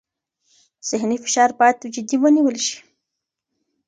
ذهني 0.89 1.17
فشار 1.23 1.49
باید 1.59 1.79
جدي 1.95 2.17
ونیول 2.19 2.57
شي. 2.65 2.75